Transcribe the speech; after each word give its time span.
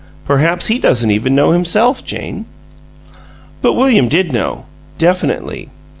Perhaps 0.25 0.65
he 0.65 0.79
doesn't 0.79 1.11
even 1.11 1.35
know, 1.35 1.51
himself, 1.51 2.03
Jane." 2.03 2.47
But 3.61 3.73
William 3.73 4.07
did 4.07 4.33
know, 4.33 4.65
definitely. 4.97 5.69